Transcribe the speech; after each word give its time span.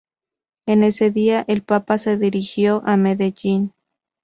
En 0.65 0.81
ese 0.81 1.11
día, 1.11 1.45
el 1.47 1.61
papa 1.61 1.99
se 1.99 2.17
dirigió 2.17 2.81
a 2.87 2.97
Medellín. 2.97 3.71